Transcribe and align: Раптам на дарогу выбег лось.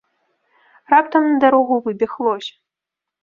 Раптам 0.93 1.23
на 1.29 1.37
дарогу 1.45 1.75
выбег 1.85 2.11
лось. 2.29 2.49